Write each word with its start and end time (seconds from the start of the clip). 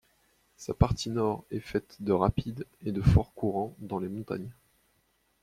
Sa 0.57 0.73
partie 0.73 1.11
nord 1.11 1.43
est 1.51 1.59
faite 1.59 1.97
de 1.99 2.11
rapides 2.11 2.65
et 2.83 2.91
de 2.91 3.03
forts 3.03 3.35
courants 3.35 3.75
dans 3.77 3.99
les 3.99 4.09
montagnes. 4.09 4.49